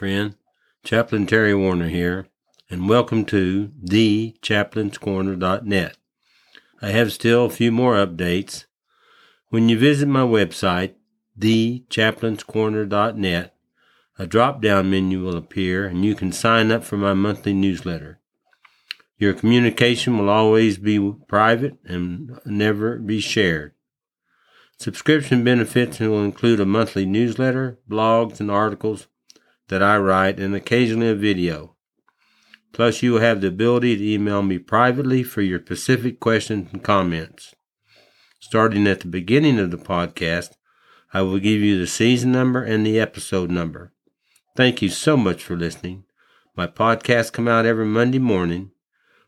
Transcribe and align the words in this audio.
Friend. 0.00 0.34
Chaplain 0.82 1.26
Terry 1.26 1.54
Warner 1.54 1.90
here, 1.90 2.26
and 2.70 2.88
welcome 2.88 3.26
to 3.26 3.70
thechaplainscorner.net. 3.84 5.96
I 6.80 6.88
have 6.88 7.12
still 7.12 7.44
a 7.44 7.50
few 7.50 7.70
more 7.70 7.96
updates. 7.96 8.64
When 9.50 9.68
you 9.68 9.78
visit 9.78 10.08
my 10.08 10.22
website, 10.22 10.94
thechaplainscorner.net, 11.38 13.54
a 14.18 14.26
drop 14.26 14.62
down 14.62 14.90
menu 14.90 15.22
will 15.22 15.36
appear 15.36 15.86
and 15.86 16.02
you 16.02 16.14
can 16.14 16.32
sign 16.32 16.72
up 16.72 16.82
for 16.82 16.96
my 16.96 17.12
monthly 17.12 17.52
newsletter. 17.52 18.20
Your 19.18 19.34
communication 19.34 20.16
will 20.16 20.30
always 20.30 20.78
be 20.78 21.12
private 21.28 21.76
and 21.84 22.40
never 22.46 22.96
be 22.96 23.20
shared. 23.20 23.74
Subscription 24.78 25.44
benefits 25.44 26.00
will 26.00 26.24
include 26.24 26.58
a 26.58 26.64
monthly 26.64 27.04
newsletter, 27.04 27.78
blogs, 27.86 28.40
and 28.40 28.50
articles 28.50 29.06
that 29.70 29.82
I 29.82 29.96
write, 29.96 30.38
and 30.38 30.54
occasionally 30.54 31.08
a 31.08 31.14
video. 31.14 31.76
Plus, 32.72 33.02
you 33.02 33.12
will 33.12 33.20
have 33.20 33.40
the 33.40 33.46
ability 33.46 33.96
to 33.96 34.12
email 34.12 34.42
me 34.42 34.58
privately 34.58 35.22
for 35.22 35.42
your 35.42 35.60
specific 35.60 36.20
questions 36.20 36.68
and 36.72 36.82
comments. 36.82 37.54
Starting 38.40 38.86
at 38.86 39.00
the 39.00 39.06
beginning 39.06 39.58
of 39.58 39.70
the 39.70 39.78
podcast, 39.78 40.50
I 41.12 41.22
will 41.22 41.38
give 41.38 41.60
you 41.60 41.78
the 41.78 41.86
season 41.86 42.32
number 42.32 42.62
and 42.62 42.84
the 42.84 42.98
episode 42.98 43.50
number. 43.50 43.92
Thank 44.56 44.82
you 44.82 44.88
so 44.88 45.16
much 45.16 45.42
for 45.42 45.56
listening. 45.56 46.04
My 46.56 46.66
podcasts 46.66 47.32
come 47.32 47.46
out 47.46 47.64
every 47.64 47.86
Monday 47.86 48.18
morning. 48.18 48.72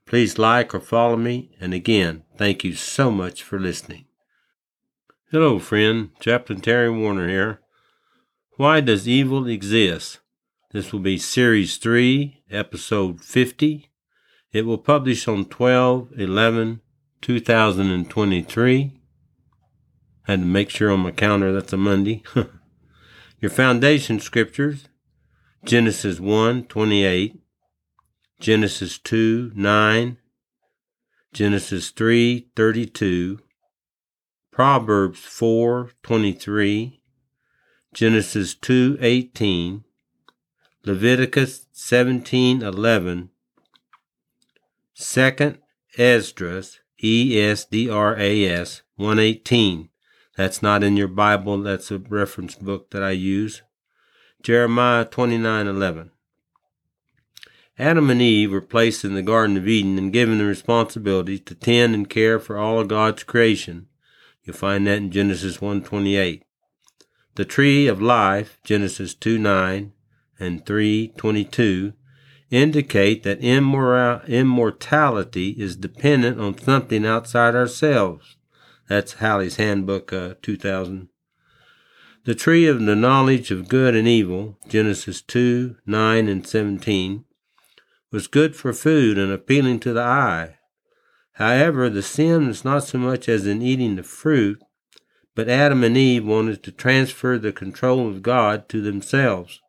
Please 0.07 0.39
like 0.39 0.75
or 0.75 0.81
follow 0.81 1.17
me, 1.17 1.57
and 1.61 1.73
again, 1.73 2.25
thank 2.37 2.65
you 2.65 2.75
so 2.75 3.11
much 3.11 3.43
for 3.43 3.61
listening. 3.61 4.07
Hello, 5.31 5.59
friend. 5.59 6.11
Chaplain 6.21 6.61
Terry 6.61 6.91
Warner 6.91 7.29
here. 7.29 7.61
Why 8.57 8.81
does 8.81 9.09
evil 9.09 9.47
exist? 9.47 10.19
This 10.73 10.91
will 10.91 11.01
be 11.01 11.19
Series 11.19 11.77
3, 11.77 12.45
Episode 12.51 13.21
50. 13.21 13.91
It 14.53 14.65
will 14.65 14.79
publish 14.79 15.29
on 15.29 15.45
12 15.45 16.13
11 16.17 16.81
2023. 17.21 18.93
I 20.27 20.31
Had 20.31 20.41
to 20.41 20.47
make 20.47 20.71
sure 20.71 20.91
on 20.91 21.01
my 21.01 21.11
calendar 21.11 21.53
that's 21.53 21.75
a 21.75 21.77
Monday. 21.77 22.23
Your 23.41 23.51
foundation 23.51 24.19
scriptures 24.19 24.89
Genesis 25.67 26.19
1 26.19 26.65
28, 26.65 27.39
Genesis 28.41 28.97
2 28.97 29.53
9, 29.55 30.17
Genesis 31.35 31.91
3 31.91 32.49
32, 32.57 33.41
Proverbs 34.51 35.21
4 35.21 35.91
23, 36.03 37.03
Genesis 37.93 38.55
2 38.55 38.97
18, 39.03 39.85
Leviticus 40.85 41.67
17:11, 41.73 43.29
Second 44.95 45.59
Esdras, 45.97 46.81
E 47.01 47.41
S 47.41 47.65
D 47.65 47.89
R 47.89 48.19
A 48.19 48.45
S 48.45 48.83
118. 48.97 49.91
That's 50.37 50.61
not 50.61 50.83
in 50.83 50.97
your 50.97 51.07
Bible, 51.07 51.63
that's 51.63 51.93
a 51.93 51.99
reference 51.99 52.57
book 52.57 52.91
that 52.91 53.03
I 53.03 53.13
use. 53.13 53.63
Jeremiah 54.43 55.05
29:11. 55.05 56.11
Adam 57.79 58.11
and 58.11 58.21
Eve 58.21 58.51
were 58.51 58.61
placed 58.61 59.05
in 59.05 59.15
the 59.15 59.23
Garden 59.23 59.57
of 59.57 59.69
Eden 59.69 59.99
and 59.99 60.13
given 60.13 60.39
the 60.39 60.45
responsibility 60.45 61.39
to 61.39 61.55
tend 61.55 61.95
and 61.95 62.11
care 62.11 62.41
for 62.41 62.59
all 62.59 62.81
of 62.81 62.89
God's 62.89 63.23
creation. 63.23 63.87
You'll 64.43 64.57
find 64.57 64.85
that 64.89 64.99
in 64.99 65.13
Genesis 65.13 65.61
1:28. 65.61 66.43
The 67.37 67.45
tree 67.45 67.87
of 67.87 68.03
life, 68.03 68.59
Genesis 68.65 69.15
2:9, 69.15 69.93
and 70.39 70.67
322 70.67 71.95
indicate 72.51 73.23
that 73.23 73.41
immortality 73.41 75.51
is 75.51 75.77
dependent 75.77 76.39
on 76.39 76.59
something 76.59 77.07
outside 77.07 77.55
ourselves. 77.55 78.37
That's 78.89 79.15
Halley's 79.15 79.57
Handbook 79.57 80.13
uh, 80.13 80.35
2000. 80.43 81.09
The 82.25 82.35
tree 82.35 82.67
of 82.67 82.85
the 82.85 82.95
knowledge 82.95 83.51
of 83.51 83.69
good 83.69 83.97
and 83.97 84.07
evil, 84.07 84.59
Genesis 84.69 85.23
2, 85.23 85.77
9, 85.87 86.29
and 86.29 86.47
17, 86.47 87.25
was 88.13 88.29
good 88.29 88.55
for 88.55 88.73
food 88.73 89.19
and 89.19 89.33
appealing 89.33 89.81
to 89.81 89.93
the 89.93 90.03
eye. 90.03 90.57
However, 91.33 91.89
the 91.89 92.03
sin 92.03 92.47
was 92.47 92.65
not 92.65 92.85
so 92.85 92.99
much 92.99 93.29
as 93.29 93.47
in 93.47 93.63
eating 93.63 93.97
the 93.97 94.03
fruit, 94.03 94.63
but 95.35 95.49
Adam 95.49 95.83
and 95.83 95.97
Eve 95.97 96.27
wanted 96.27 96.63
to 96.63 96.71
transfer 96.71 97.39
the 97.39 97.53
control 97.53 98.07
of 98.07 98.23
God 98.23 98.69
to 98.69 98.83
themselves. 98.83 99.61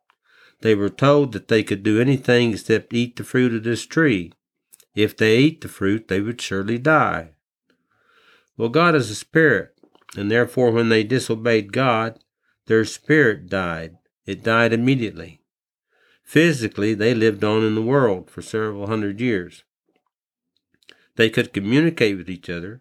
They 0.64 0.74
were 0.74 0.88
told 0.88 1.32
that 1.32 1.48
they 1.48 1.62
could 1.62 1.82
do 1.82 2.00
anything 2.00 2.54
except 2.54 2.94
eat 2.94 3.16
the 3.16 3.22
fruit 3.22 3.52
of 3.52 3.64
this 3.64 3.84
tree. 3.84 4.32
If 4.94 5.14
they 5.14 5.32
ate 5.32 5.60
the 5.60 5.68
fruit, 5.68 6.08
they 6.08 6.22
would 6.22 6.40
surely 6.40 6.78
die. 6.78 7.32
Well, 8.56 8.70
God 8.70 8.94
is 8.94 9.10
a 9.10 9.14
spirit, 9.14 9.78
and 10.16 10.30
therefore 10.30 10.70
when 10.70 10.88
they 10.88 11.04
disobeyed 11.04 11.70
God, 11.70 12.18
their 12.64 12.86
spirit 12.86 13.50
died. 13.50 13.98
It 14.24 14.42
died 14.42 14.72
immediately. 14.72 15.42
Physically, 16.22 16.94
they 16.94 17.12
lived 17.12 17.44
on 17.44 17.62
in 17.62 17.74
the 17.74 17.82
world 17.82 18.30
for 18.30 18.40
several 18.40 18.86
hundred 18.86 19.20
years. 19.20 19.64
They 21.16 21.28
could 21.28 21.52
communicate 21.52 22.16
with 22.16 22.30
each 22.30 22.48
other, 22.48 22.80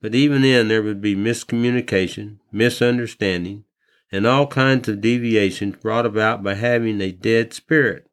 but 0.00 0.14
even 0.14 0.42
then 0.42 0.68
there 0.68 0.84
would 0.84 1.00
be 1.00 1.16
miscommunication, 1.16 2.38
misunderstanding, 2.52 3.64
and 4.10 4.26
all 4.26 4.46
kinds 4.46 4.88
of 4.88 5.00
deviations 5.00 5.76
brought 5.76 6.06
about 6.06 6.42
by 6.42 6.54
having 6.54 7.00
a 7.00 7.12
dead 7.12 7.52
spirit. 7.52 8.06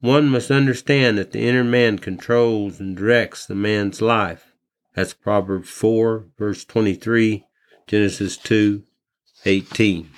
One 0.00 0.28
must 0.28 0.50
understand 0.50 1.16
that 1.18 1.32
the 1.32 1.46
inner 1.46 1.64
man 1.64 1.98
controls 1.98 2.80
and 2.80 2.96
directs 2.96 3.46
the 3.46 3.54
man's 3.54 4.02
life. 4.02 4.52
That's 4.94 5.14
Proverbs 5.14 5.70
4, 5.70 6.26
verse 6.38 6.64
23, 6.64 7.44
Genesis 7.86 8.36
2, 8.36 8.82
18. 9.44 10.10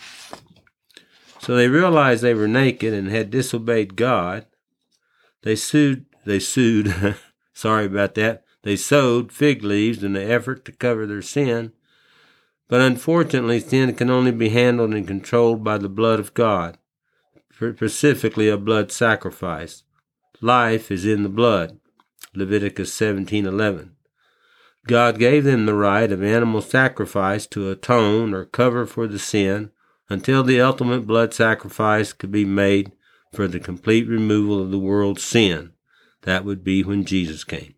So 1.38 1.54
they 1.54 1.68
realized 1.68 2.22
they 2.22 2.32
were 2.32 2.48
naked 2.48 2.94
and 2.94 3.08
had 3.08 3.30
disobeyed 3.30 3.96
God. 3.96 4.46
They 5.42 5.56
sued, 5.56 6.06
they 6.24 6.38
sued, 6.38 7.16
sorry 7.52 7.84
about 7.84 8.14
that. 8.14 8.44
They 8.62 8.76
sewed 8.76 9.30
fig 9.30 9.62
leaves 9.62 10.02
in 10.02 10.14
the 10.14 10.24
effort 10.24 10.64
to 10.64 10.72
cover 10.72 11.06
their 11.06 11.20
sin 11.20 11.72
but 12.68 12.80
unfortunately, 12.80 13.60
sin 13.60 13.94
can 13.94 14.10
only 14.10 14.30
be 14.30 14.48
handled 14.48 14.94
and 14.94 15.06
controlled 15.06 15.62
by 15.62 15.78
the 15.78 15.88
blood 15.88 16.18
of 16.18 16.34
God, 16.34 16.78
specifically 17.52 18.48
a 18.48 18.56
blood 18.56 18.90
sacrifice. 18.90 19.82
Life 20.40 20.90
is 20.90 21.04
in 21.04 21.22
the 21.22 21.28
blood. 21.28 21.78
Leviticus 22.34 22.92
17:11. 22.92 23.92
God 24.86 25.18
gave 25.18 25.44
them 25.44 25.64
the 25.64 25.74
right 25.74 26.10
of 26.10 26.22
animal 26.22 26.60
sacrifice 26.60 27.46
to 27.46 27.70
atone 27.70 28.34
or 28.34 28.44
cover 28.44 28.84
for 28.84 29.06
the 29.06 29.18
sin 29.18 29.70
until 30.10 30.42
the 30.42 30.60
ultimate 30.60 31.06
blood 31.06 31.32
sacrifice 31.32 32.12
could 32.12 32.30
be 32.30 32.44
made 32.44 32.92
for 33.32 33.48
the 33.48 33.60
complete 33.60 34.06
removal 34.06 34.60
of 34.60 34.70
the 34.70 34.78
world's 34.78 35.22
sin. 35.22 35.72
That 36.22 36.44
would 36.44 36.62
be 36.62 36.82
when 36.82 37.04
Jesus 37.04 37.44
came. 37.44 37.74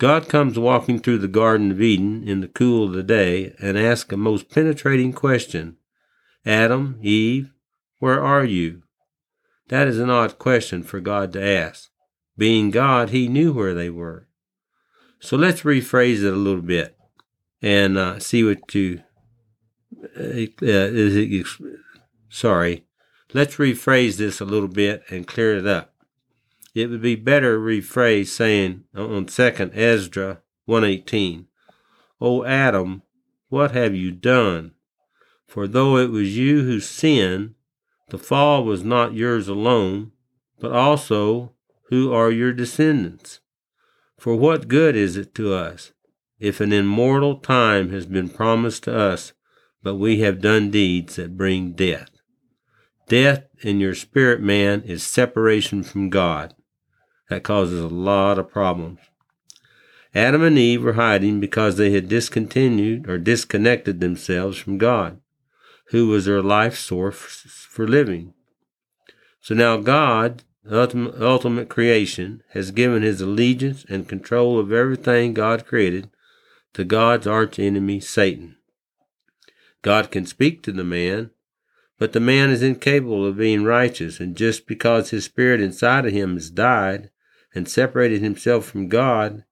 God 0.00 0.30
comes 0.30 0.58
walking 0.58 0.98
through 0.98 1.18
the 1.18 1.28
Garden 1.28 1.70
of 1.70 1.82
Eden 1.82 2.26
in 2.26 2.40
the 2.40 2.48
cool 2.48 2.86
of 2.86 2.94
the 2.94 3.02
day 3.02 3.54
and 3.60 3.76
asks 3.76 4.10
a 4.10 4.16
most 4.16 4.48
penetrating 4.48 5.12
question 5.12 5.76
Adam, 6.46 6.98
Eve, 7.02 7.52
where 7.98 8.24
are 8.24 8.42
you? 8.42 8.82
That 9.68 9.86
is 9.86 9.98
an 9.98 10.08
odd 10.08 10.38
question 10.38 10.82
for 10.82 11.00
God 11.00 11.34
to 11.34 11.44
ask. 11.44 11.90
Being 12.38 12.70
God, 12.70 13.10
He 13.10 13.28
knew 13.28 13.52
where 13.52 13.74
they 13.74 13.90
were. 13.90 14.26
So 15.18 15.36
let's 15.36 15.64
rephrase 15.64 16.24
it 16.24 16.32
a 16.32 16.36
little 16.36 16.62
bit 16.62 16.96
and 17.60 17.98
uh, 17.98 18.20
see 18.20 18.42
what 18.42 18.74
you. 18.74 19.02
Uh, 20.18 20.46
uh, 20.66 21.44
sorry. 22.30 22.86
Let's 23.34 23.56
rephrase 23.56 24.16
this 24.16 24.40
a 24.40 24.46
little 24.46 24.68
bit 24.68 25.02
and 25.10 25.26
clear 25.26 25.58
it 25.58 25.66
up. 25.66 25.92
It 26.74 26.88
would 26.88 27.02
be 27.02 27.16
better 27.16 27.58
rephrased 27.58 28.28
saying 28.28 28.84
on 28.94 29.28
second 29.28 29.72
Esdra 29.72 30.38
118, 30.66 31.46
O 32.20 32.44
Adam, 32.44 33.02
what 33.48 33.72
have 33.72 33.94
you 33.94 34.12
done? 34.12 34.72
For 35.48 35.66
though 35.66 35.96
it 35.96 36.10
was 36.10 36.36
you 36.36 36.62
who 36.62 36.78
sinned, 36.78 37.54
the 38.10 38.18
fall 38.18 38.64
was 38.64 38.84
not 38.84 39.14
yours 39.14 39.48
alone, 39.48 40.12
but 40.60 40.70
also 40.70 41.54
who 41.88 42.12
are 42.12 42.30
your 42.30 42.52
descendants. 42.52 43.40
For 44.16 44.36
what 44.36 44.68
good 44.68 44.94
is 44.94 45.16
it 45.16 45.34
to 45.36 45.52
us 45.52 45.92
if 46.38 46.60
an 46.60 46.72
immortal 46.72 47.36
time 47.38 47.90
has 47.90 48.06
been 48.06 48.28
promised 48.28 48.84
to 48.84 48.96
us, 48.96 49.32
but 49.82 49.96
we 49.96 50.20
have 50.20 50.40
done 50.40 50.70
deeds 50.70 51.16
that 51.16 51.36
bring 51.36 51.72
death? 51.72 52.10
Death 53.08 53.46
in 53.62 53.80
your 53.80 53.94
spirit 53.94 54.40
man 54.40 54.82
is 54.82 55.02
separation 55.02 55.82
from 55.82 56.10
God. 56.10 56.54
That 57.30 57.44
causes 57.44 57.80
a 57.80 57.86
lot 57.86 58.40
of 58.40 58.50
problems. 58.50 58.98
Adam 60.16 60.42
and 60.42 60.58
Eve 60.58 60.82
were 60.82 60.94
hiding 60.94 61.38
because 61.38 61.76
they 61.76 61.92
had 61.92 62.08
discontinued 62.08 63.08
or 63.08 63.18
disconnected 63.18 64.00
themselves 64.00 64.58
from 64.58 64.78
God, 64.78 65.20
who 65.90 66.08
was 66.08 66.24
their 66.24 66.42
life 66.42 66.76
source 66.76 67.22
for 67.70 67.86
living. 67.86 68.34
So 69.40 69.54
now 69.54 69.76
God, 69.76 70.42
ultimate, 70.68 71.22
ultimate 71.22 71.68
creation, 71.68 72.42
has 72.50 72.72
given 72.72 73.02
his 73.02 73.20
allegiance 73.20 73.84
and 73.88 74.08
control 74.08 74.58
of 74.58 74.72
everything 74.72 75.32
God 75.32 75.64
created 75.64 76.10
to 76.74 76.82
God's 76.82 77.28
archenemy, 77.28 78.00
Satan. 78.00 78.56
God 79.82 80.10
can 80.10 80.26
speak 80.26 80.64
to 80.64 80.72
the 80.72 80.82
man, 80.82 81.30
but 81.96 82.12
the 82.12 82.18
man 82.18 82.50
is 82.50 82.60
incapable 82.60 83.24
of 83.24 83.36
being 83.36 83.62
righteous, 83.62 84.18
and 84.18 84.36
just 84.36 84.66
because 84.66 85.10
his 85.10 85.26
spirit 85.26 85.60
inside 85.60 86.06
of 86.06 86.12
him 86.12 86.34
has 86.34 86.50
died 86.50 87.10
and 87.54 87.68
separated 87.68 88.22
himself 88.22 88.64
from 88.64 88.88
God, 88.88 89.44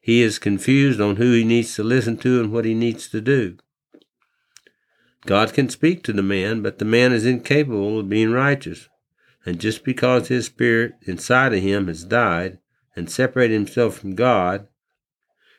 he 0.00 0.22
is 0.22 0.38
confused 0.38 1.00
on 1.00 1.16
who 1.16 1.32
he 1.32 1.44
needs 1.44 1.74
to 1.76 1.84
listen 1.84 2.16
to 2.18 2.40
and 2.40 2.52
what 2.52 2.64
he 2.64 2.74
needs 2.74 3.08
to 3.08 3.20
do. 3.20 3.56
God 5.24 5.52
can 5.52 5.68
speak 5.68 6.02
to 6.04 6.12
the 6.12 6.22
man, 6.22 6.62
but 6.62 6.78
the 6.78 6.84
man 6.84 7.12
is 7.12 7.24
incapable 7.24 8.00
of 8.00 8.08
being 8.08 8.32
righteous. 8.32 8.88
And 9.46 9.60
just 9.60 9.84
because 9.84 10.28
his 10.28 10.46
spirit 10.46 10.94
inside 11.02 11.52
of 11.52 11.62
him 11.62 11.86
has 11.86 12.04
died 12.04 12.58
and 12.96 13.10
separated 13.10 13.54
himself 13.54 13.98
from 13.98 14.14
God, 14.14 14.66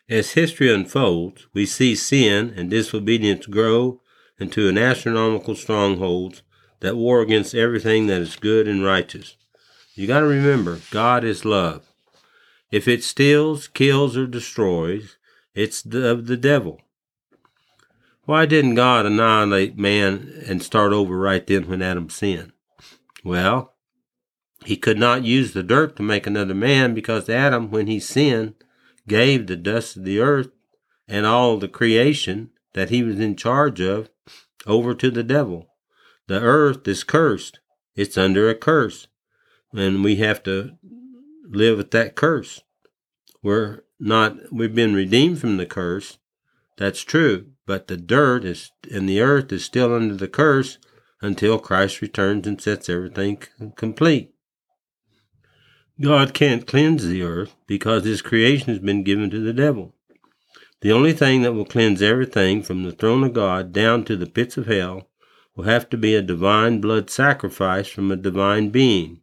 as 0.10 0.32
history 0.32 0.74
unfolds, 0.74 1.48
we 1.54 1.66
see 1.66 1.96
sin 1.96 2.54
and 2.58 2.70
disobedience 2.70 3.46
grow 3.46 4.02
into 4.38 4.68
an 4.68 4.78
astronomical 4.78 5.56
strongholds 5.56 6.44
that 6.82 6.98
war 6.98 7.22
against 7.22 7.56
everything 7.56 8.08
that 8.08 8.22
is 8.22 8.36
good 8.36 8.68
and 8.68 8.84
righteous. 8.84 9.38
You 9.96 10.08
got 10.08 10.22
to 10.22 10.26
remember, 10.26 10.80
God 10.90 11.24
is 11.24 11.46
love. 11.46 11.86
If 12.72 12.88
it 12.88 13.04
steals, 13.04 13.68
kills, 13.68 14.18
or 14.18 14.26
destroys, 14.26 15.18
it's 15.54 15.86
of 15.86 16.26
the 16.26 16.38
devil. 16.38 16.82
Why 18.26 18.48
didn't 18.48 18.76
God 18.76 19.06
annihilate 19.06 19.78
man 19.78 20.44
and 20.48 20.64
start 20.64 20.94
over 20.94 21.16
right 21.18 21.46
then 21.46 21.68
when 21.68 21.84
Adam 21.84 22.10
sinned? 22.10 22.54
Well, 23.24 23.74
he 24.66 24.78
could 24.78 24.98
not 24.98 25.26
use 25.26 25.54
the 25.54 25.62
dirt 25.62 25.96
to 25.98 26.04
make 26.04 26.26
another 26.26 26.56
man 26.56 26.94
because 26.96 27.30
Adam, 27.30 27.70
when 27.70 27.88
he 27.88 28.00
sinned, 28.00 28.56
gave 29.08 29.46
the 29.46 29.58
dust 29.58 29.98
of 29.98 30.06
the 30.06 30.20
earth 30.20 30.50
and 31.08 31.26
all 31.26 31.58
the 31.58 31.68
creation 31.68 32.50
that 32.74 32.90
he 32.90 33.04
was 33.04 33.20
in 33.20 33.36
charge 33.36 33.80
of 33.82 34.10
over 34.66 34.96
to 34.96 35.12
the 35.12 35.24
devil. 35.24 35.68
The 36.28 36.40
earth 36.40 36.88
is 36.88 37.04
cursed. 37.04 37.60
It's 37.96 38.18
under 38.18 38.50
a 38.50 38.56
curse. 38.56 39.08
And 39.74 40.04
we 40.04 40.18
have 40.18 40.44
to 40.44 40.78
live 41.50 41.78
with 41.78 41.92
that 41.92 42.16
curse. 42.16 42.62
We're 43.42 43.84
not, 44.00 44.38
we've 44.52 44.76
been 44.76 44.94
redeemed 44.94 45.40
from 45.40 45.58
the 45.58 45.66
curse. 45.66 46.18
That's 46.78 47.02
true 47.02 47.54
but 47.66 47.88
the 47.88 47.98
dirt 47.98 48.44
is 48.46 48.72
and 48.92 49.08
the 49.08 49.22
earth 49.22 49.52
is 49.52 49.64
still 49.64 49.96
under 49.96 50.16
the 50.16 50.28
curse 50.28 50.78
until 51.22 51.60
Christ 51.60 52.02
returns 52.02 52.46
and 52.46 52.60
sets 52.60 52.90
everything 52.90 53.42
complete. 53.76 54.34
God 56.02 56.34
can't 56.34 56.68
cleanse 56.68 57.06
the 57.06 57.22
earth 57.22 57.56
because 57.68 58.04
his 58.04 58.22
creation 58.22 58.68
has 58.70 58.80
been 58.80 59.04
given 59.04 59.30
to 59.30 59.40
the 59.40 59.54
devil. 59.54 59.96
The 60.82 60.92
only 60.92 61.14
thing 61.14 61.44
that 61.44 61.54
will 61.54 61.66
cleanse 61.66 62.02
everything 62.02 62.62
from 62.62 62.84
the 62.84 62.92
throne 62.92 63.24
of 63.24 63.34
God 63.34 63.72
down 63.72 64.04
to 64.06 64.18
the 64.18 64.26
pits 64.26 64.58
of 64.58 64.68
hell 64.68 65.10
will 65.56 65.64
have 65.64 65.90
to 65.92 65.98
be 65.98 66.16
a 66.16 66.22
divine 66.22 66.82
blood 66.82 67.10
sacrifice 67.10 67.88
from 67.88 68.12
a 68.12 68.18
divine 68.18 68.70
being. 68.70 69.22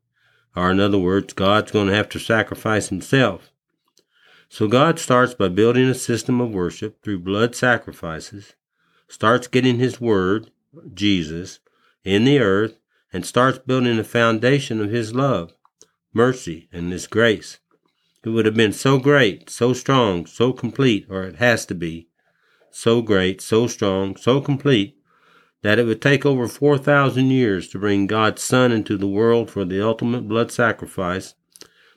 Or, 0.56 0.70
in 0.70 0.80
other 0.80 0.98
words, 0.98 1.32
God's 1.32 1.70
going 1.70 1.88
to 1.88 1.94
have 1.94 2.08
to 2.10 2.18
sacrifice 2.18 2.88
himself. 2.88 3.52
So 4.48 4.66
God 4.66 4.98
starts 4.98 5.32
by 5.32 5.48
building 5.48 5.88
a 5.88 5.94
system 5.94 6.40
of 6.40 6.50
worship 6.50 7.02
through 7.02 7.20
blood 7.20 7.54
sacrifices, 7.54 8.54
starts 9.06 9.46
getting 9.46 9.78
His 9.78 10.00
Word, 10.00 10.50
Jesus, 10.92 11.60
in 12.02 12.24
the 12.24 12.40
earth, 12.40 12.78
and 13.12 13.24
starts 13.24 13.58
building 13.58 13.96
a 13.98 14.04
foundation 14.04 14.80
of 14.80 14.90
His 14.90 15.14
love, 15.14 15.52
mercy, 16.12 16.68
and 16.72 16.90
His 16.90 17.06
grace. 17.06 17.60
It 18.24 18.30
would 18.30 18.44
have 18.44 18.56
been 18.56 18.72
so 18.72 18.98
great, 18.98 19.48
so 19.48 19.72
strong, 19.72 20.26
so 20.26 20.52
complete, 20.52 21.06
or 21.08 21.22
it 21.22 21.36
has 21.36 21.64
to 21.66 21.74
be, 21.74 22.08
so 22.72 23.02
great, 23.02 23.40
so 23.40 23.68
strong, 23.68 24.16
so 24.16 24.40
complete, 24.40 24.99
that 25.62 25.78
it 25.78 25.84
would 25.84 26.00
take 26.00 26.24
over 26.24 26.48
4,000 26.48 27.30
years 27.30 27.68
to 27.68 27.78
bring 27.78 28.06
God's 28.06 28.42
Son 28.42 28.72
into 28.72 28.96
the 28.96 29.06
world 29.06 29.50
for 29.50 29.64
the 29.64 29.84
ultimate 29.84 30.28
blood 30.28 30.50
sacrifice 30.50 31.34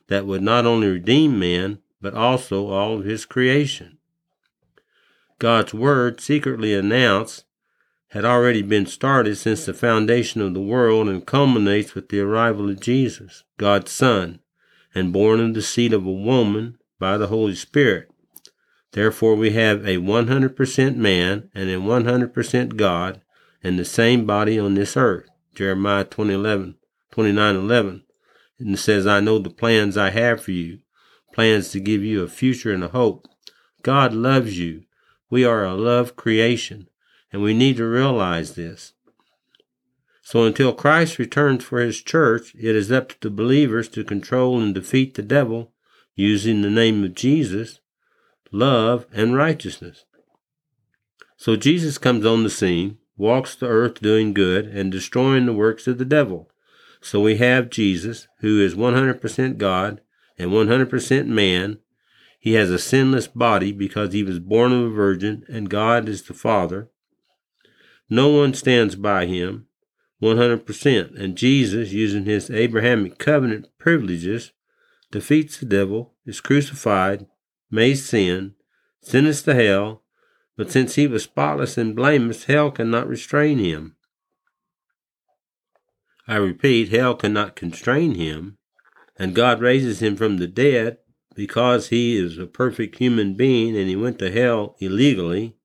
that 0.07 0.25
would 0.25 0.41
not 0.41 0.65
only 0.65 0.87
redeem 0.87 1.39
man, 1.39 1.79
but 2.01 2.13
also 2.13 2.67
all 2.67 2.99
of 2.99 3.05
his 3.05 3.25
creation. 3.25 3.97
God's 5.39 5.73
word, 5.73 6.19
secretly 6.19 6.73
announced, 6.73 7.45
had 8.09 8.25
already 8.25 8.61
been 8.61 8.85
started 8.85 9.37
since 9.37 9.65
the 9.65 9.73
foundation 9.73 10.41
of 10.41 10.53
the 10.53 10.61
world 10.61 11.09
and 11.09 11.25
culminates 11.25 11.95
with 11.95 12.09
the 12.09 12.19
arrival 12.19 12.69
of 12.69 12.79
Jesus, 12.79 13.43
God's 13.57 13.91
Son, 13.91 14.39
and 14.93 15.11
born 15.11 15.39
of 15.39 15.53
the 15.53 15.61
seed 15.61 15.93
of 15.93 16.05
a 16.05 16.11
woman 16.11 16.77
by 16.99 17.17
the 17.17 17.27
Holy 17.27 17.55
Spirit. 17.55 18.11
Therefore, 18.91 19.35
we 19.35 19.51
have 19.51 19.83
a 19.87 19.97
100% 19.97 20.95
man 20.95 21.49
and 21.55 21.69
a 21.69 21.77
100% 21.77 22.75
God 22.75 23.21
in 23.63 23.77
the 23.77 23.85
same 23.85 24.25
body 24.25 24.59
on 24.59 24.75
this 24.75 24.97
earth. 24.97 25.27
Jeremiah 25.55 26.03
20, 26.03 26.33
11, 26.33 26.75
29 27.11 27.55
11. 27.55 28.03
And 28.59 28.73
it 28.73 28.77
says, 28.77 29.07
I 29.07 29.19
know 29.19 29.39
the 29.39 29.49
plans 29.49 29.97
I 29.97 30.09
have 30.11 30.43
for 30.43 30.51
you, 30.51 30.79
plans 31.33 31.69
to 31.71 31.79
give 31.79 32.03
you 32.03 32.23
a 32.23 32.27
future 32.27 32.73
and 32.73 32.83
a 32.83 32.89
hope. 32.89 33.27
God 33.81 34.13
loves 34.13 34.59
you. 34.59 34.83
We 35.29 35.43
are 35.43 35.65
a 35.65 35.73
love 35.73 36.15
creation, 36.15 36.89
and 37.31 37.41
we 37.41 37.53
need 37.53 37.77
to 37.77 37.85
realize 37.85 38.55
this. 38.55 38.93
So 40.21 40.45
until 40.45 40.73
Christ 40.73 41.19
returns 41.19 41.63
for 41.65 41.79
his 41.79 42.01
church, 42.01 42.55
it 42.55 42.75
is 42.75 42.91
up 42.91 43.09
to 43.09 43.15
the 43.21 43.29
believers 43.29 43.89
to 43.89 44.03
control 44.03 44.61
and 44.61 44.73
defeat 44.73 45.15
the 45.15 45.21
devil 45.21 45.73
using 46.15 46.61
the 46.61 46.69
name 46.69 47.03
of 47.03 47.15
Jesus, 47.15 47.81
love, 48.51 49.05
and 49.11 49.35
righteousness. 49.35 50.05
So 51.35 51.57
Jesus 51.57 51.97
comes 51.97 52.25
on 52.25 52.43
the 52.43 52.49
scene, 52.49 52.99
walks 53.17 53.55
the 53.55 53.67
earth 53.67 54.01
doing 54.01 54.33
good 54.33 54.65
and 54.65 54.91
destroying 54.91 55.45
the 55.45 55.53
works 55.53 55.87
of 55.87 55.97
the 55.97 56.05
devil. 56.05 56.49
So 57.01 57.19
we 57.19 57.37
have 57.37 57.69
Jesus, 57.69 58.27
who 58.39 58.61
is 58.61 58.75
100% 58.75 59.57
God 59.57 60.01
and 60.37 60.51
100% 60.51 61.27
man. 61.27 61.79
He 62.39 62.53
has 62.53 62.69
a 62.69 62.79
sinless 62.79 63.27
body 63.27 63.71
because 63.71 64.13
he 64.13 64.23
was 64.23 64.39
born 64.39 64.71
of 64.71 64.85
a 64.85 64.89
virgin 64.89 65.43
and 65.47 65.69
God 65.69 66.09
is 66.09 66.23
the 66.23 66.33
Father. 66.33 66.89
No 68.09 68.29
one 68.29 68.53
stands 68.53 68.95
by 68.95 69.25
him 69.25 69.67
100%, 70.23 71.19
and 71.19 71.35
Jesus, 71.35 71.91
using 71.91 72.25
his 72.25 72.49
Abrahamic 72.49 73.17
covenant 73.17 73.67
privileges, 73.77 74.51
defeats 75.11 75.57
the 75.57 75.65
devil, 75.65 76.13
is 76.25 76.39
crucified, 76.39 77.27
made 77.69 77.95
sin, 77.95 78.53
sent 79.01 79.27
us 79.27 79.41
to 79.41 79.53
hell, 79.53 80.02
but 80.55 80.71
since 80.71 80.95
he 80.95 81.07
was 81.07 81.23
spotless 81.23 81.77
and 81.77 81.95
blameless, 81.95 82.45
hell 82.45 82.71
cannot 82.71 83.07
restrain 83.07 83.57
him. 83.59 83.95
I 86.27 86.35
repeat, 86.35 86.89
hell 86.89 87.15
cannot 87.15 87.55
constrain 87.55 88.15
him 88.15 88.57
and 89.17 89.35
God 89.35 89.61
raises 89.61 90.01
him 90.01 90.15
from 90.15 90.37
the 90.37 90.47
dead 90.47 90.97
because 91.35 91.89
he 91.89 92.17
is 92.17 92.37
a 92.37 92.45
perfect 92.45 92.97
human 92.97 93.35
being 93.35 93.75
and 93.77 93.87
he 93.87 93.95
went 93.95 94.19
to 94.19 94.31
hell 94.31 94.75
illegally. 94.79 95.55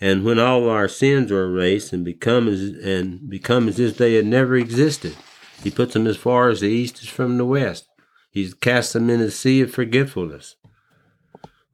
And 0.00 0.24
when 0.24 0.38
all 0.38 0.68
our 0.68 0.88
sins 0.88 1.32
are 1.32 1.44
erased 1.44 1.92
and 1.92 2.04
become 2.04 2.48
as 2.48 2.62
and 2.62 3.28
become 3.28 3.68
as 3.68 3.80
if 3.80 3.96
they 3.96 4.14
had 4.14 4.26
never 4.26 4.56
existed, 4.56 5.16
he 5.62 5.70
puts 5.70 5.94
them 5.94 6.06
as 6.06 6.16
far 6.16 6.48
as 6.48 6.60
the 6.60 6.68
east 6.68 7.02
is 7.02 7.08
from 7.08 7.36
the 7.36 7.44
west. 7.44 7.88
He 8.30 8.52
casts 8.52 8.92
them 8.92 9.10
in 9.10 9.18
the 9.18 9.30
sea 9.30 9.60
of 9.62 9.72
forgetfulness. 9.72 10.54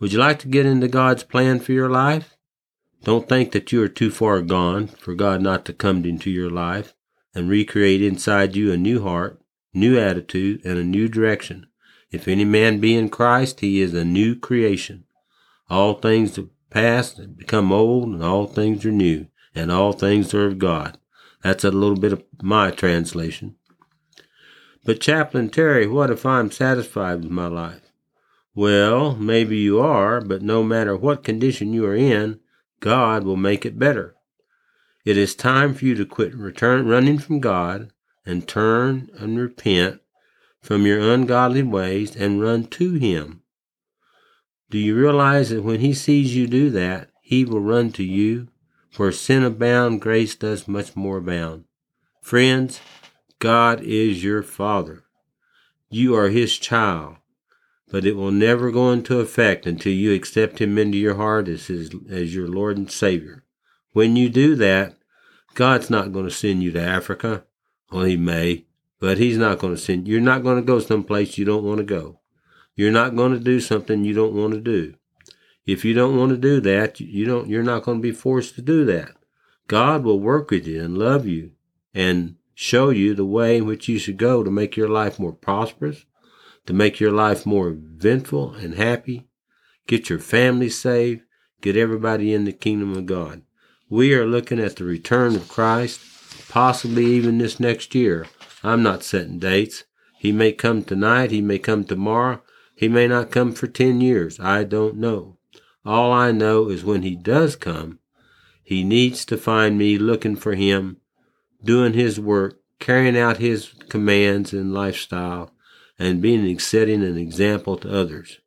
Would 0.04 0.12
you 0.12 0.18
like 0.18 0.38
to 0.40 0.48
get 0.48 0.66
into 0.66 0.86
God's 0.86 1.24
plan 1.24 1.60
for 1.60 1.72
your 1.72 1.88
life? 1.88 2.36
Don't 3.04 3.26
think 3.26 3.52
that 3.52 3.72
you 3.72 3.82
are 3.82 3.88
too 3.88 4.10
far 4.10 4.42
gone 4.42 4.86
for 4.86 5.14
God 5.14 5.40
not 5.40 5.64
to 5.64 5.72
come 5.72 6.04
into 6.04 6.30
your 6.30 6.50
life 6.50 6.92
and 7.34 7.48
recreate 7.48 8.02
inside 8.02 8.54
you 8.54 8.70
a 8.70 8.76
new 8.76 9.02
heart 9.02 9.40
new 9.74 9.98
attitude, 9.98 10.64
and 10.64 10.78
a 10.78 10.84
new 10.84 11.08
direction. 11.08 11.66
If 12.10 12.28
any 12.28 12.44
man 12.44 12.80
be 12.80 12.94
in 12.94 13.08
Christ, 13.08 13.60
he 13.60 13.80
is 13.80 13.92
a 13.92 14.04
new 14.04 14.36
creation. 14.36 15.04
All 15.68 15.94
things 15.94 16.38
are 16.38 16.48
past 16.70 17.18
and 17.18 17.36
become 17.36 17.72
old, 17.72 18.08
and 18.08 18.22
all 18.22 18.46
things 18.46 18.84
are 18.86 18.92
new, 18.92 19.26
and 19.54 19.72
all 19.72 19.92
things 19.92 20.32
are 20.32 20.46
of 20.46 20.58
God. 20.58 20.98
That's 21.42 21.64
a 21.64 21.70
little 21.70 21.96
bit 21.96 22.12
of 22.12 22.22
my 22.42 22.70
translation. 22.70 23.56
But 24.84 25.00
Chaplain 25.00 25.48
Terry, 25.50 25.86
what 25.86 26.10
if 26.10 26.24
I'm 26.24 26.50
satisfied 26.50 27.22
with 27.22 27.30
my 27.30 27.48
life? 27.48 27.83
Well, 28.54 29.16
maybe 29.16 29.56
you 29.58 29.80
are, 29.80 30.20
but 30.20 30.42
no 30.42 30.62
matter 30.62 30.96
what 30.96 31.24
condition 31.24 31.72
you 31.72 31.84
are 31.86 31.96
in, 31.96 32.40
God 32.80 33.24
will 33.24 33.36
make 33.36 33.66
it 33.66 33.78
better. 33.78 34.14
It 35.04 35.16
is 35.18 35.34
time 35.34 35.74
for 35.74 35.84
you 35.84 35.94
to 35.96 36.06
quit 36.06 36.34
return 36.34 36.86
running 36.86 37.18
from 37.18 37.40
God 37.40 37.90
and 38.24 38.46
turn 38.46 39.10
and 39.18 39.38
repent 39.38 40.00
from 40.60 40.86
your 40.86 41.00
ungodly 41.00 41.62
ways 41.62 42.16
and 42.16 42.40
run 42.40 42.64
to 42.64 42.94
Him. 42.94 43.42
Do 44.70 44.78
you 44.78 44.96
realize 44.96 45.50
that 45.50 45.62
when 45.62 45.80
He 45.80 45.92
sees 45.92 46.34
you 46.34 46.46
do 46.46 46.70
that, 46.70 47.10
He 47.20 47.44
will 47.44 47.60
run 47.60 47.90
to 47.92 48.04
you? 48.04 48.48
For 48.90 49.10
sin 49.10 49.42
abound, 49.42 50.00
grace 50.00 50.36
does 50.36 50.68
much 50.68 50.94
more 50.94 51.18
abound. 51.18 51.64
Friends, 52.22 52.80
God 53.40 53.82
is 53.82 54.22
your 54.22 54.42
Father. 54.42 55.02
You 55.90 56.14
are 56.14 56.28
His 56.28 56.56
child, 56.56 57.16
but 57.94 58.04
it 58.04 58.16
will 58.16 58.32
never 58.32 58.72
go 58.72 58.90
into 58.90 59.20
effect 59.20 59.66
until 59.66 59.92
you 59.92 60.12
accept 60.12 60.60
Him 60.60 60.76
into 60.78 60.98
your 60.98 61.14
heart 61.14 61.46
as, 61.46 61.68
his, 61.68 61.92
as 62.10 62.34
your 62.34 62.48
Lord 62.48 62.76
and 62.76 62.90
Savior. 62.90 63.44
When 63.92 64.16
you 64.16 64.28
do 64.28 64.56
that, 64.56 64.96
God's 65.54 65.90
not 65.90 66.12
going 66.12 66.24
to 66.24 66.30
send 66.32 66.64
you 66.64 66.72
to 66.72 66.82
Africa. 66.82 67.44
Well, 67.92 68.02
He 68.02 68.16
may, 68.16 68.64
but 68.98 69.18
He's 69.18 69.38
not 69.38 69.60
going 69.60 69.76
to 69.76 69.80
send 69.80 70.08
You're 70.08 70.20
not 70.20 70.42
going 70.42 70.56
to 70.56 70.66
go 70.66 70.80
someplace 70.80 71.38
you 71.38 71.44
don't 71.44 71.62
want 71.62 71.78
to 71.78 71.84
go. 71.84 72.18
You're 72.74 72.90
not 72.90 73.14
going 73.14 73.30
to 73.32 73.38
do 73.38 73.60
something 73.60 74.04
you 74.04 74.12
don't 74.12 74.34
want 74.34 74.54
to 74.54 74.60
do. 74.60 74.94
If 75.64 75.84
you 75.84 75.94
don't 75.94 76.18
want 76.18 76.30
to 76.30 76.36
do 76.36 76.58
that, 76.62 76.98
you 76.98 77.24
don't, 77.24 77.48
you're 77.48 77.62
not 77.62 77.84
going 77.84 77.98
to 77.98 78.02
be 78.02 78.10
forced 78.10 78.56
to 78.56 78.62
do 78.62 78.84
that. 78.86 79.12
God 79.68 80.02
will 80.02 80.18
work 80.18 80.50
with 80.50 80.66
you 80.66 80.82
and 80.82 80.98
love 80.98 81.28
you 81.28 81.52
and 81.94 82.34
show 82.56 82.90
you 82.90 83.14
the 83.14 83.24
way 83.24 83.58
in 83.58 83.66
which 83.66 83.88
you 83.88 84.00
should 84.00 84.16
go 84.16 84.42
to 84.42 84.50
make 84.50 84.76
your 84.76 84.88
life 84.88 85.20
more 85.20 85.32
prosperous, 85.32 86.06
to 86.66 86.72
make 86.72 87.00
your 87.00 87.12
life 87.12 87.44
more 87.44 87.68
eventful 87.68 88.54
and 88.54 88.74
happy, 88.74 89.28
get 89.86 90.08
your 90.08 90.18
family 90.18 90.68
saved, 90.68 91.22
get 91.60 91.76
everybody 91.76 92.32
in 92.32 92.44
the 92.44 92.52
kingdom 92.52 92.96
of 92.96 93.06
God. 93.06 93.42
We 93.88 94.14
are 94.14 94.26
looking 94.26 94.58
at 94.58 94.76
the 94.76 94.84
return 94.84 95.36
of 95.36 95.48
Christ, 95.48 96.00
possibly 96.48 97.04
even 97.06 97.38
this 97.38 97.60
next 97.60 97.94
year. 97.94 98.26
I'm 98.62 98.82
not 98.82 99.02
setting 99.02 99.38
dates. 99.38 99.84
He 100.18 100.32
may 100.32 100.52
come 100.52 100.82
tonight, 100.82 101.30
he 101.30 101.42
may 101.42 101.58
come 101.58 101.84
tomorrow, 101.84 102.42
he 102.74 102.88
may 102.88 103.06
not 103.06 103.30
come 103.30 103.52
for 103.52 103.66
10 103.66 104.00
years. 104.00 104.40
I 104.40 104.64
don't 104.64 104.96
know. 104.96 105.38
All 105.84 106.12
I 106.12 106.32
know 106.32 106.70
is 106.70 106.82
when 106.82 107.02
he 107.02 107.14
does 107.14 107.56
come, 107.56 107.98
he 108.62 108.82
needs 108.82 109.26
to 109.26 109.36
find 109.36 109.76
me 109.76 109.98
looking 109.98 110.36
for 110.36 110.54
him, 110.54 110.96
doing 111.62 111.92
his 111.92 112.18
work, 112.18 112.58
carrying 112.78 113.18
out 113.18 113.36
his 113.36 113.74
commands 113.90 114.54
and 114.54 114.72
lifestyle, 114.72 115.52
and 115.98 116.22
being 116.22 116.58
setting 116.58 117.02
an 117.02 117.16
example 117.16 117.76
to 117.78 117.92
others. 117.92 118.40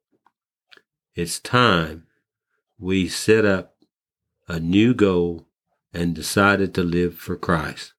It's 1.15 1.39
time 1.39 2.07
we 2.77 3.07
set 3.07 3.45
up 3.45 3.75
a 4.47 4.59
new 4.59 4.93
goal 4.93 5.47
and 5.93 6.13
decided 6.13 6.73
to 6.75 6.83
live 6.83 7.15
for 7.15 7.35
Christ. 7.35 7.93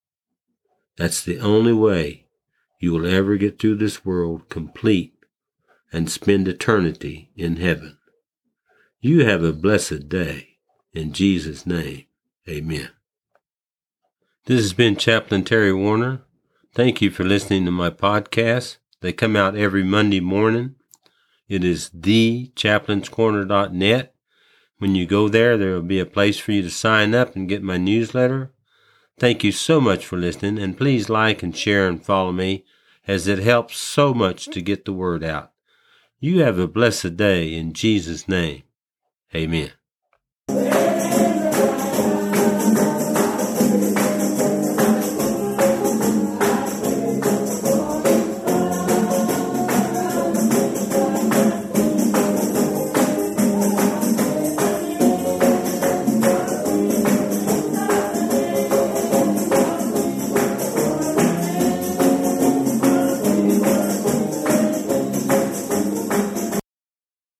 That's 0.96 1.22
the 1.22 1.38
only 1.40 1.72
way 1.72 2.26
you 2.78 2.92
will 2.92 3.06
ever 3.06 3.36
get 3.36 3.58
through 3.58 3.76
this 3.76 4.04
world 4.04 4.48
complete 4.48 5.14
and 5.92 6.10
spend 6.10 6.46
eternity 6.46 7.30
in 7.36 7.56
heaven. 7.56 7.98
You 9.00 9.24
have 9.24 9.42
a 9.42 9.52
blessed 9.52 10.08
day. 10.08 10.56
In 10.92 11.12
Jesus' 11.12 11.66
name, 11.66 12.06
amen. 12.48 12.90
This 14.46 14.60
has 14.60 14.72
been 14.72 14.96
Chaplain 14.96 15.44
Terry 15.44 15.72
Warner. 15.72 16.22
Thank 16.74 17.00
you 17.02 17.10
for 17.10 17.24
listening 17.24 17.64
to 17.66 17.70
my 17.70 17.90
podcast. 17.90 18.78
They 19.00 19.12
come 19.12 19.36
out 19.36 19.56
every 19.56 19.84
Monday 19.84 20.20
morning. 20.20 20.74
It 21.48 21.64
is 21.64 21.90
thechaplainscorner.net. 21.90 24.14
When 24.78 24.94
you 24.94 25.06
go 25.06 25.28
there, 25.28 25.56
there 25.56 25.74
will 25.74 25.82
be 25.82 26.00
a 26.00 26.06
place 26.06 26.38
for 26.38 26.52
you 26.52 26.62
to 26.62 26.70
sign 26.70 27.14
up 27.14 27.34
and 27.34 27.48
get 27.48 27.62
my 27.62 27.78
newsletter. 27.78 28.52
Thank 29.18 29.42
you 29.42 29.50
so 29.50 29.80
much 29.80 30.06
for 30.06 30.16
listening, 30.16 30.58
and 30.58 30.76
please 30.76 31.08
like 31.08 31.42
and 31.42 31.56
share 31.56 31.88
and 31.88 32.04
follow 32.04 32.32
me 32.32 32.64
as 33.06 33.26
it 33.26 33.40
helps 33.40 33.76
so 33.76 34.14
much 34.14 34.46
to 34.46 34.60
get 34.60 34.84
the 34.84 34.92
word 34.92 35.24
out. 35.24 35.52
You 36.20 36.42
have 36.42 36.58
a 36.58 36.68
blessed 36.68 37.16
day 37.16 37.54
in 37.54 37.72
Jesus' 37.72 38.28
name. 38.28 38.62
Amen. 39.34 39.72